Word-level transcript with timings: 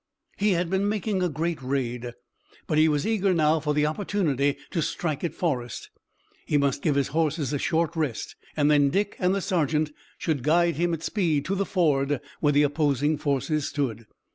He 0.35 0.53
had 0.53 0.67
been 0.71 0.89
making 0.89 1.21
a 1.21 1.29
great 1.29 1.61
raid, 1.61 2.13
but 2.65 2.79
he 2.79 2.89
was 2.89 3.05
eager 3.05 3.35
now 3.35 3.59
for 3.59 3.75
the 3.75 3.85
opportunity 3.85 4.57
to 4.71 4.81
strike 4.81 5.23
at 5.23 5.35
Forrest. 5.35 5.91
He 6.47 6.57
must 6.57 6.81
give 6.81 6.95
his 6.95 7.09
horses 7.09 7.53
a 7.53 7.59
short 7.59 7.95
rest, 7.95 8.35
and 8.57 8.71
then 8.71 8.89
Dick 8.89 9.15
and 9.19 9.35
the 9.35 9.41
sergeant 9.41 9.91
should 10.17 10.41
guide 10.41 10.75
him 10.77 10.95
at 10.95 11.03
speed 11.03 11.45
to 11.45 11.53
the 11.53 11.67
ford 11.67 12.19
where 12.39 12.51
the 12.51 12.63
opposing 12.63 13.19
forces 13.19 13.67
stood. 13.69 14.07